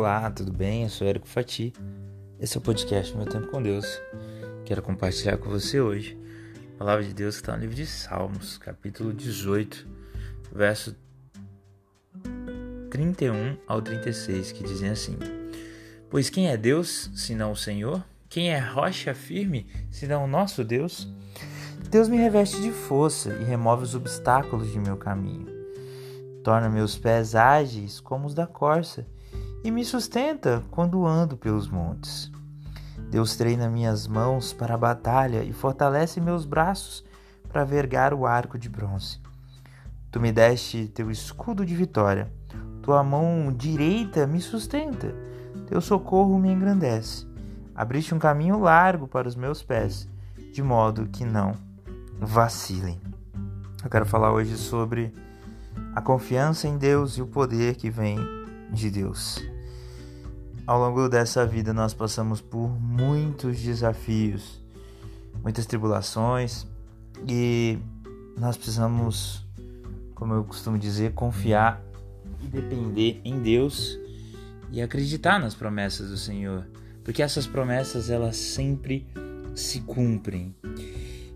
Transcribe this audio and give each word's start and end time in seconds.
Olá, 0.00 0.30
tudo 0.30 0.50
bem? 0.50 0.84
Eu 0.84 0.88
sou 0.88 1.06
Érico 1.06 1.28
Fati. 1.28 1.74
Esse 2.40 2.56
é 2.56 2.58
o 2.58 2.62
podcast 2.62 3.14
Meu 3.14 3.26
Tempo 3.26 3.48
com 3.48 3.62
Deus. 3.62 3.84
Quero 4.64 4.80
compartilhar 4.80 5.36
com 5.36 5.50
você 5.50 5.78
hoje 5.78 6.18
a 6.74 6.78
palavra 6.78 7.04
de 7.04 7.12
Deus 7.12 7.34
que 7.34 7.42
está 7.42 7.52
no 7.54 7.60
livro 7.60 7.76
de 7.76 7.84
Salmos, 7.84 8.56
capítulo 8.56 9.12
18, 9.12 9.86
verso 10.54 10.96
31 12.90 13.58
ao 13.66 13.82
36, 13.82 14.52
que 14.52 14.64
dizem 14.64 14.88
assim: 14.88 15.18
Pois 16.08 16.30
quem 16.30 16.48
é 16.48 16.56
Deus, 16.56 17.10
senão 17.14 17.52
o 17.52 17.56
Senhor? 17.56 18.02
Quem 18.26 18.54
é 18.54 18.58
rocha 18.58 19.12
firme, 19.12 19.66
senão 19.90 20.24
o 20.24 20.26
nosso 20.26 20.64
Deus? 20.64 21.06
Deus 21.90 22.08
me 22.08 22.16
reveste 22.16 22.58
de 22.62 22.72
força 22.72 23.34
e 23.34 23.44
remove 23.44 23.82
os 23.82 23.94
obstáculos 23.94 24.72
de 24.72 24.78
meu 24.78 24.96
caminho. 24.96 25.46
Torna 26.42 26.70
meus 26.70 26.96
pés 26.96 27.34
ágeis 27.34 28.00
como 28.00 28.26
os 28.26 28.32
da 28.32 28.46
corça 28.46 29.06
e 29.62 29.70
me 29.70 29.84
sustenta 29.84 30.62
quando 30.70 31.06
ando 31.06 31.36
pelos 31.36 31.68
montes. 31.68 32.30
Deus 33.10 33.36
treina 33.36 33.68
minhas 33.68 34.06
mãos 34.06 34.52
para 34.52 34.74
a 34.74 34.78
batalha 34.78 35.42
e 35.42 35.52
fortalece 35.52 36.20
meus 36.20 36.44
braços 36.44 37.04
para 37.48 37.64
vergar 37.64 38.14
o 38.14 38.26
arco 38.26 38.58
de 38.58 38.68
bronze. 38.68 39.18
Tu 40.10 40.20
me 40.20 40.32
deste 40.32 40.88
teu 40.88 41.10
escudo 41.10 41.64
de 41.66 41.74
vitória, 41.74 42.32
tua 42.82 43.02
mão 43.02 43.52
direita 43.52 44.26
me 44.26 44.40
sustenta, 44.40 45.14
teu 45.66 45.80
socorro 45.80 46.38
me 46.38 46.50
engrandece. 46.50 47.26
Abriste 47.74 48.14
um 48.14 48.18
caminho 48.18 48.58
largo 48.58 49.06
para 49.06 49.28
os 49.28 49.34
meus 49.34 49.62
pés, 49.62 50.08
de 50.52 50.62
modo 50.62 51.06
que 51.06 51.24
não 51.24 51.54
vacilem. 52.18 53.00
Eu 53.82 53.90
quero 53.90 54.06
falar 54.06 54.32
hoje 54.32 54.56
sobre 54.56 55.14
a 55.94 56.00
confiança 56.00 56.68
em 56.68 56.76
Deus 56.76 57.16
e 57.16 57.22
o 57.22 57.26
poder 57.26 57.76
que 57.76 57.90
vem 57.90 58.18
de 58.72 58.90
Deus. 58.90 59.42
Ao 60.66 60.78
longo 60.78 61.08
dessa 61.08 61.44
vida, 61.46 61.72
nós 61.72 61.92
passamos 61.92 62.40
por 62.40 62.68
muitos 62.80 63.60
desafios, 63.60 64.60
muitas 65.42 65.66
tribulações 65.66 66.66
e 67.26 67.78
nós 68.38 68.56
precisamos, 68.56 69.44
como 70.14 70.34
eu 70.34 70.44
costumo 70.44 70.78
dizer, 70.78 71.12
confiar 71.12 71.82
e 72.42 72.46
depender 72.46 73.20
em 73.24 73.40
Deus 73.40 73.98
e 74.70 74.80
acreditar 74.80 75.38
nas 75.38 75.54
promessas 75.54 76.10
do 76.10 76.16
Senhor, 76.16 76.66
porque 77.02 77.22
essas 77.22 77.46
promessas 77.46 78.08
elas 78.08 78.36
sempre 78.36 79.06
se 79.54 79.80
cumprem 79.80 80.54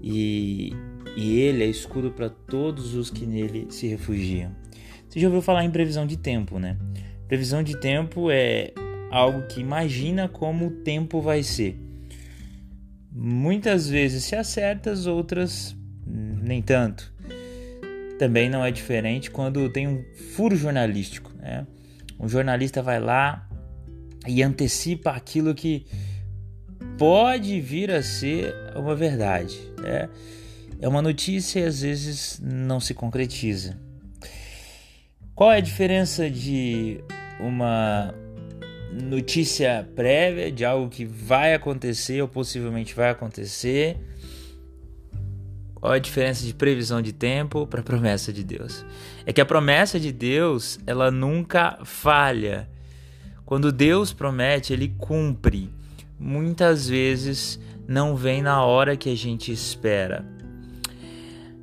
e, 0.00 0.72
e 1.16 1.40
Ele 1.40 1.64
é 1.64 1.66
escudo 1.66 2.12
para 2.12 2.30
todos 2.30 2.94
os 2.94 3.10
que 3.10 3.26
nele 3.26 3.66
se 3.70 3.88
refugiam. 3.88 4.54
Você 5.08 5.20
já 5.20 5.26
ouviu 5.26 5.42
falar 5.42 5.64
em 5.64 5.70
previsão 5.70 6.06
de 6.06 6.16
tempo, 6.16 6.58
né? 6.58 6.76
Previsão 7.28 7.62
de 7.62 7.76
tempo 7.80 8.30
é 8.30 8.72
algo 9.10 9.46
que 9.48 9.60
imagina 9.60 10.28
como 10.28 10.66
o 10.66 10.70
tempo 10.70 11.20
vai 11.20 11.42
ser. 11.42 11.76
Muitas 13.10 13.88
vezes 13.88 14.24
se 14.24 14.36
acerta, 14.36 14.90
as 14.90 15.06
outras 15.06 15.76
nem 16.06 16.62
tanto. 16.62 17.12
Também 18.18 18.48
não 18.48 18.64
é 18.64 18.70
diferente 18.70 19.30
quando 19.30 19.68
tem 19.68 19.88
um 19.88 20.04
furo 20.34 20.54
jornalístico. 20.54 21.32
Né? 21.38 21.66
Um 22.18 22.28
jornalista 22.28 22.82
vai 22.82 23.00
lá 23.00 23.48
e 24.26 24.42
antecipa 24.42 25.10
aquilo 25.10 25.54
que 25.54 25.86
pode 26.96 27.60
vir 27.60 27.90
a 27.90 28.02
ser 28.02 28.54
uma 28.74 28.94
verdade. 28.94 29.58
Né? 29.80 30.08
É 30.80 30.88
uma 30.88 31.02
notícia 31.02 31.60
e 31.60 31.64
às 31.64 31.80
vezes 31.82 32.40
não 32.42 32.78
se 32.78 32.94
concretiza. 32.94 33.78
Qual 35.34 35.52
é 35.52 35.58
a 35.58 35.60
diferença 35.60 36.30
de 36.30 37.00
uma 37.40 38.14
notícia 38.92 39.88
prévia 39.94 40.50
de 40.50 40.64
algo 40.64 40.88
que 40.88 41.04
vai 41.04 41.54
acontecer 41.54 42.22
ou 42.22 42.28
possivelmente 42.28 42.94
vai 42.94 43.10
acontecer. 43.10 43.98
Qual 45.74 45.92
a 45.92 45.98
diferença 45.98 46.44
de 46.44 46.54
previsão 46.54 47.02
de 47.02 47.12
tempo 47.12 47.66
para 47.66 47.82
promessa 47.82 48.32
de 48.32 48.42
Deus? 48.42 48.84
É 49.24 49.32
que 49.32 49.40
a 49.40 49.44
promessa 49.44 50.00
de 50.00 50.10
Deus, 50.10 50.80
ela 50.86 51.10
nunca 51.10 51.78
falha. 51.84 52.68
Quando 53.44 53.70
Deus 53.70 54.12
promete, 54.12 54.72
ele 54.72 54.94
cumpre. 54.98 55.70
Muitas 56.18 56.88
vezes 56.88 57.60
não 57.86 58.16
vem 58.16 58.42
na 58.42 58.64
hora 58.64 58.96
que 58.96 59.10
a 59.12 59.16
gente 59.16 59.52
espera. 59.52 60.24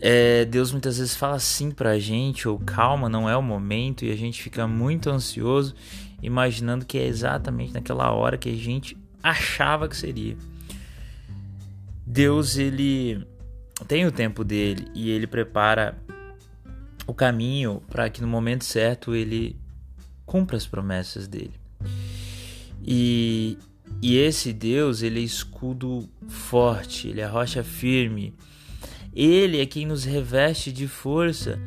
É, 0.00 0.44
Deus 0.44 0.72
muitas 0.72 0.98
vezes 0.98 1.16
fala 1.16 1.38
sim 1.38 1.70
pra 1.70 1.98
gente, 1.98 2.48
ou 2.48 2.58
calma, 2.58 3.08
não 3.08 3.28
é 3.28 3.36
o 3.36 3.42
momento, 3.42 4.04
e 4.04 4.10
a 4.10 4.16
gente 4.16 4.42
fica 4.42 4.66
muito 4.66 5.08
ansioso 5.08 5.74
imaginando 6.22 6.86
que 6.86 6.98
é 6.98 7.06
exatamente 7.06 7.72
naquela 7.72 8.10
hora 8.12 8.38
que 8.38 8.48
a 8.48 8.56
gente 8.56 8.96
achava 9.22 9.88
que 9.88 9.96
seria. 9.96 10.36
Deus 12.06 12.56
ele 12.56 13.26
tem 13.88 14.06
o 14.06 14.12
tempo 14.12 14.44
dele 14.44 14.86
e 14.94 15.10
ele 15.10 15.26
prepara 15.26 15.96
o 17.06 17.14
caminho 17.14 17.82
para 17.88 18.08
que 18.08 18.20
no 18.20 18.28
momento 18.28 18.64
certo 18.64 19.14
ele 19.14 19.56
cumpra 20.24 20.56
as 20.56 20.66
promessas 20.66 21.26
dele. 21.26 21.54
E, 22.82 23.58
e 24.02 24.16
esse 24.16 24.52
Deus, 24.52 25.02
ele 25.02 25.20
é 25.20 25.22
escudo 25.22 26.08
forte, 26.28 27.08
ele 27.08 27.20
é 27.20 27.26
rocha 27.26 27.62
firme. 27.62 28.34
Ele 29.14 29.60
é 29.60 29.66
quem 29.66 29.86
nos 29.86 30.04
reveste 30.04 30.72
de 30.72 30.88
força 30.88 31.60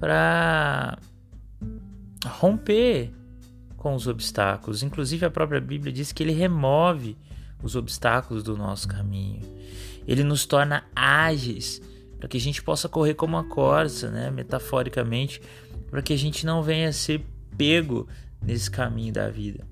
para 0.00 0.98
romper 2.24 3.10
com 3.76 3.94
os 3.94 4.06
obstáculos. 4.06 4.82
Inclusive, 4.82 5.26
a 5.26 5.30
própria 5.30 5.60
Bíblia 5.60 5.92
diz 5.92 6.12
que 6.12 6.22
ele 6.22 6.32
remove 6.32 7.16
os 7.62 7.76
obstáculos 7.76 8.42
do 8.42 8.56
nosso 8.56 8.88
caminho. 8.88 9.40
Ele 10.06 10.24
nos 10.24 10.46
torna 10.46 10.84
ágeis 10.94 11.80
para 12.18 12.28
que 12.28 12.36
a 12.36 12.40
gente 12.40 12.62
possa 12.62 12.88
correr 12.88 13.14
como 13.14 13.36
a 13.36 13.44
corça, 13.44 14.10
né? 14.10 14.30
metaforicamente, 14.30 15.40
para 15.90 16.00
que 16.00 16.12
a 16.12 16.18
gente 16.18 16.46
não 16.46 16.62
venha 16.62 16.88
a 16.88 16.92
ser 16.92 17.24
pego 17.56 18.08
nesse 18.42 18.70
caminho 18.70 19.12
da 19.12 19.28
vida. 19.28 19.66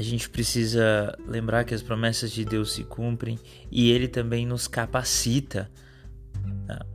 A 0.00 0.02
gente 0.02 0.30
precisa 0.30 1.14
lembrar 1.28 1.62
que 1.62 1.74
as 1.74 1.82
promessas 1.82 2.32
de 2.32 2.42
Deus 2.42 2.72
se 2.72 2.84
cumprem 2.84 3.38
e 3.70 3.90
Ele 3.90 4.08
também 4.08 4.46
nos 4.46 4.66
capacita. 4.66 5.70
Tá? 6.66 6.86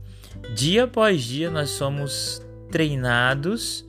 Dia 0.56 0.82
após 0.82 1.22
dia, 1.22 1.48
nós 1.48 1.70
somos 1.70 2.42
treinados 2.68 3.86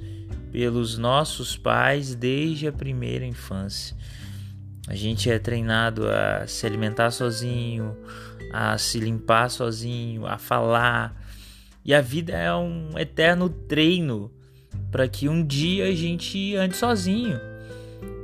pelos 0.51 0.99
nossos 0.99 1.57
pais 1.57 2.13
desde 2.13 2.67
a 2.67 2.71
primeira 2.71 3.25
infância. 3.25 3.97
A 4.87 4.93
gente 4.93 5.31
é 5.31 5.39
treinado 5.39 6.07
a 6.07 6.45
se 6.45 6.67
alimentar 6.67 7.09
sozinho, 7.09 7.97
a 8.53 8.77
se 8.77 8.99
limpar 8.99 9.49
sozinho, 9.49 10.27
a 10.27 10.37
falar. 10.37 11.19
E 11.83 11.91
a 11.91 12.01
vida 12.01 12.33
é 12.33 12.53
um 12.53 12.91
eterno 12.99 13.49
treino 13.49 14.31
para 14.91 15.07
que 15.07 15.27
um 15.27 15.43
dia 15.43 15.85
a 15.85 15.91
gente 15.91 16.55
ande 16.55 16.75
sozinho. 16.75 17.39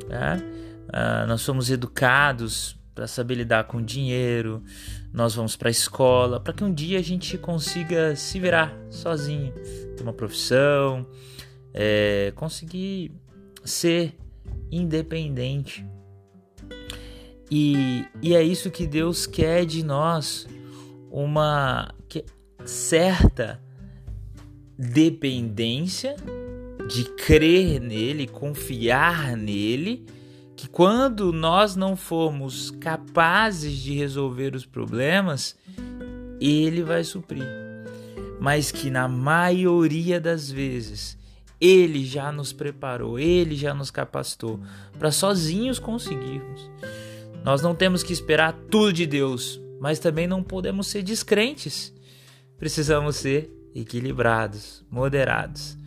Tá? 0.08 0.53
Ah, 0.94 1.26
nós 1.28 1.42
somos 1.42 1.72
educados 1.72 2.78
para 2.94 3.08
saber 3.08 3.34
lidar 3.34 3.64
com 3.64 3.81
dinheiro, 3.81 4.64
nós 5.12 5.34
vamos 5.34 5.56
para 5.56 5.68
a 5.68 5.72
escola, 5.72 6.40
para 6.40 6.54
que 6.54 6.64
um 6.64 6.72
dia 6.72 7.00
a 7.00 7.02
gente 7.02 7.36
consiga 7.36 8.16
se 8.16 8.40
virar 8.40 8.72
sozinho, 8.92 9.52
ter 9.98 10.03
uma 10.03 10.14
profissão, 10.14 11.03
é, 11.74 12.32
conseguir 12.36 13.12
ser 13.66 14.16
independente. 14.72 15.84
E, 17.50 18.06
e 18.22 18.36
é 18.36 18.44
isso 18.44 18.70
que 18.70 18.86
Deus 18.86 19.26
quer 19.26 19.66
de 19.66 19.84
nós, 19.84 20.48
uma 21.09 21.94
certa 22.66 23.59
dependência 24.78 26.16
de 26.88 27.03
crer 27.16 27.79
nele, 27.79 28.28
confiar 28.28 29.35
nele, 29.35 30.06
que 30.55 30.67
quando 30.67 31.32
nós 31.32 31.76
não 31.76 31.96
formos 31.96 32.72
capazes 32.72 33.78
de 33.78 33.94
resolver 33.94 34.55
os 34.55 34.66
problemas, 34.66 35.55
ele 36.40 36.84
vai 36.84 37.03
suprir. 37.03 37.47
Mas 38.40 38.72
que 38.72 38.90
na 38.90 39.08
maioria 39.08 40.20
das 40.20 40.52
vezes 40.52 41.17
ele 41.59 42.05
já 42.05 42.32
nos 42.32 42.52
preparou, 42.52 43.17
ele 43.17 43.55
já 43.55 43.73
nos 43.73 43.90
capacitou 43.90 44.59
para 45.00 45.11
sozinhos 45.11 45.79
conseguirmos. 45.79 46.70
Nós 47.44 47.61
não 47.61 47.73
temos 47.73 48.03
que 48.03 48.14
esperar 48.14 48.53
tudo 48.70 48.91
de 48.94 49.05
Deus, 49.05 49.59
mas 49.79 50.00
também 50.00 50.28
não 50.28 50.44
podemos 50.44 50.88
ser 50.88 51.03
descrentes. 51.03 51.94
Precisamos 52.58 53.16
ser 53.16 53.50
equilibrados, 53.76 54.84
moderados. 54.90 55.78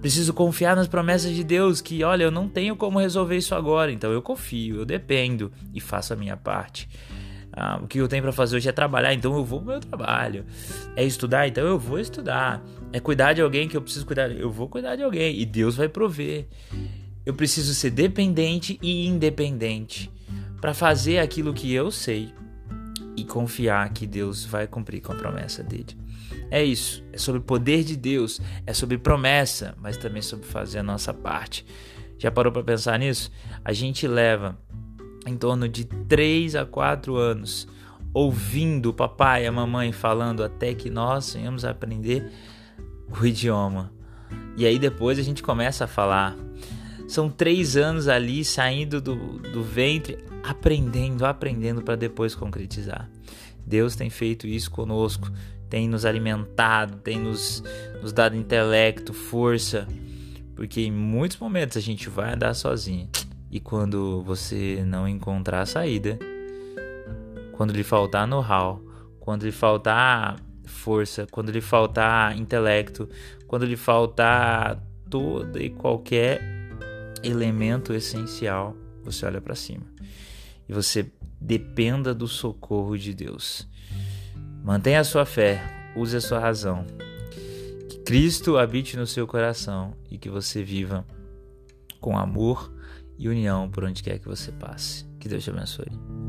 Preciso 0.00 0.34
confiar 0.34 0.76
nas 0.76 0.86
promessas 0.86 1.34
de 1.34 1.42
Deus 1.42 1.80
que, 1.80 2.04
olha, 2.04 2.24
eu 2.24 2.30
não 2.30 2.48
tenho 2.48 2.76
como 2.76 2.98
resolver 2.98 3.36
isso 3.36 3.54
agora, 3.54 3.90
então 3.90 4.12
eu 4.12 4.20
confio, 4.20 4.76
eu 4.76 4.84
dependo 4.84 5.50
e 5.72 5.80
faço 5.80 6.12
a 6.12 6.16
minha 6.16 6.36
parte. 6.36 6.88
Ah, 7.56 7.78
o 7.80 7.86
que 7.86 7.98
eu 7.98 8.08
tenho 8.08 8.22
para 8.22 8.32
fazer 8.32 8.56
hoje 8.56 8.68
é 8.68 8.72
trabalhar, 8.72 9.14
então 9.14 9.34
eu 9.36 9.44
vou 9.44 9.60
pro 9.60 9.70
meu 9.70 9.80
trabalho. 9.80 10.44
É 10.96 11.04
estudar, 11.04 11.46
então 11.46 11.64
eu 11.64 11.78
vou 11.78 12.00
estudar. 12.00 12.62
É 12.92 12.98
cuidar 12.98 13.32
de 13.32 13.40
alguém 13.40 13.68
que 13.68 13.76
eu 13.76 13.82
preciso 13.82 14.04
cuidar, 14.04 14.30
eu 14.30 14.50
vou 14.50 14.68
cuidar 14.68 14.96
de 14.96 15.02
alguém 15.02 15.38
e 15.38 15.46
Deus 15.46 15.76
vai 15.76 15.88
prover. 15.88 16.46
Eu 17.24 17.32
preciso 17.32 17.72
ser 17.72 17.90
dependente 17.90 18.78
e 18.82 19.06
independente 19.06 20.10
para 20.60 20.74
fazer 20.74 21.18
aquilo 21.18 21.54
que 21.54 21.72
eu 21.72 21.90
sei 21.90 22.32
e 23.16 23.24
confiar 23.24 23.88
que 23.90 24.06
Deus 24.06 24.44
vai 24.44 24.66
cumprir 24.66 25.00
com 25.00 25.12
a 25.12 25.14
promessa 25.14 25.62
dele. 25.62 26.03
É 26.50 26.62
isso, 26.62 27.02
é 27.12 27.18
sobre 27.18 27.40
o 27.40 27.44
poder 27.44 27.84
de 27.84 27.96
Deus, 27.96 28.40
é 28.66 28.72
sobre 28.72 28.98
promessa, 28.98 29.74
mas 29.80 29.96
também 29.96 30.22
sobre 30.22 30.46
fazer 30.46 30.78
a 30.78 30.82
nossa 30.82 31.12
parte. 31.12 31.66
Já 32.18 32.30
parou 32.30 32.52
para 32.52 32.62
pensar 32.62 32.98
nisso? 32.98 33.30
A 33.64 33.72
gente 33.72 34.06
leva 34.06 34.58
em 35.26 35.36
torno 35.36 35.68
de 35.68 35.84
3 35.84 36.56
a 36.56 36.64
4 36.64 37.16
anos 37.16 37.66
ouvindo 38.14 38.90
o 38.90 38.94
papai 38.94 39.44
e 39.44 39.46
a 39.46 39.52
mamãe 39.52 39.90
falando 39.90 40.44
até 40.44 40.72
que 40.72 40.88
nós 40.88 41.34
venhamos 41.34 41.64
a 41.64 41.70
aprender 41.70 42.30
o 43.20 43.26
idioma. 43.26 43.92
E 44.56 44.64
aí 44.64 44.78
depois 44.78 45.18
a 45.18 45.22
gente 45.22 45.42
começa 45.42 45.84
a 45.84 45.88
falar. 45.88 46.36
São 47.06 47.28
três 47.28 47.76
anos 47.76 48.08
ali 48.08 48.44
saindo 48.44 49.00
do, 49.00 49.38
do 49.38 49.62
ventre, 49.62 50.18
aprendendo, 50.42 51.24
aprendendo 51.26 51.82
para 51.82 51.96
depois 51.96 52.34
concretizar. 52.34 53.10
Deus 53.66 53.94
tem 53.94 54.10
feito 54.10 54.46
isso 54.46 54.70
conosco, 54.70 55.30
tem 55.68 55.88
nos 55.88 56.04
alimentado, 56.04 56.98
tem 56.98 57.18
nos, 57.18 57.62
nos 58.00 58.12
dado 58.12 58.36
intelecto, 58.36 59.12
força, 59.12 59.86
porque 60.54 60.82
em 60.82 60.92
muitos 60.92 61.38
momentos 61.38 61.76
a 61.76 61.80
gente 61.80 62.08
vai 62.08 62.34
andar 62.34 62.54
sozinho. 62.54 63.08
E 63.50 63.60
quando 63.60 64.22
você 64.22 64.82
não 64.86 65.08
encontrar 65.08 65.62
a 65.62 65.66
saída, 65.66 66.18
quando 67.52 67.72
lhe 67.72 67.84
faltar 67.84 68.26
know-how, 68.26 68.82
quando 69.20 69.44
lhe 69.44 69.52
faltar 69.52 70.36
força, 70.64 71.26
quando 71.30 71.50
lhe 71.50 71.60
faltar 71.60 72.36
intelecto, 72.36 73.08
quando 73.46 73.64
lhe 73.64 73.76
faltar 73.76 74.82
todo 75.08 75.60
e 75.60 75.70
qualquer 75.70 76.53
elemento 77.24 77.92
essencial, 77.92 78.76
você 79.02 79.26
olha 79.26 79.40
para 79.40 79.54
cima 79.54 79.84
e 80.68 80.72
você 80.72 81.10
dependa 81.40 82.14
do 82.14 82.26
socorro 82.26 82.96
de 82.96 83.12
Deus. 83.14 83.68
Mantenha 84.62 85.00
a 85.00 85.04
sua 85.04 85.26
fé, 85.26 85.62
use 85.94 86.16
a 86.16 86.20
sua 86.20 86.38
razão. 86.38 86.86
Que 87.88 87.98
Cristo 87.98 88.56
habite 88.56 88.96
no 88.96 89.06
seu 89.06 89.26
coração 89.26 89.94
e 90.10 90.16
que 90.16 90.30
você 90.30 90.62
viva 90.62 91.04
com 92.00 92.16
amor 92.16 92.72
e 93.18 93.28
união 93.28 93.70
por 93.70 93.84
onde 93.84 94.02
quer 94.02 94.18
que 94.18 94.28
você 94.28 94.50
passe. 94.52 95.04
Que 95.20 95.28
Deus 95.28 95.44
te 95.44 95.50
abençoe. 95.50 96.23